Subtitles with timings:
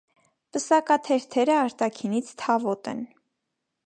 [0.55, 3.05] Պսակաթերթերը արտաքինից թավոտ են։